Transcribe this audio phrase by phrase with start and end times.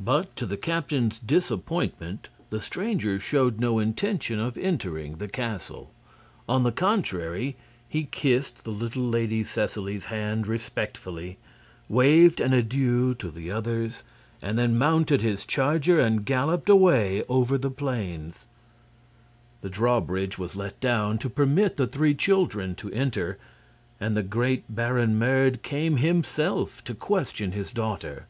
[0.00, 5.92] But to the captain's disappointment the stranger showed no intention of entering the castle.
[6.48, 7.54] On the contrary,
[7.88, 11.38] he kissed the little Lady Seseley's hand respectfully,
[11.88, 14.02] waved an adieu to the others,
[14.42, 18.46] and then mounted his charger and galloped away over the plains.
[19.60, 23.38] The drawbridge was let down to permit the three children to enter,
[24.00, 28.26] and the great Baron Merd came himself to question his daughter.